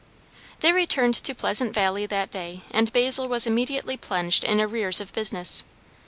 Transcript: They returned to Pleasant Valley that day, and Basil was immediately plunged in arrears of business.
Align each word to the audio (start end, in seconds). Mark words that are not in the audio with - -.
They 0.61 0.73
returned 0.73 1.13
to 1.13 1.35
Pleasant 1.35 1.75
Valley 1.75 2.07
that 2.07 2.31
day, 2.31 2.61
and 2.71 2.91
Basil 2.91 3.27
was 3.27 3.45
immediately 3.45 3.97
plunged 3.97 4.43
in 4.43 4.59
arrears 4.59 4.99
of 4.99 5.13
business. 5.13 5.63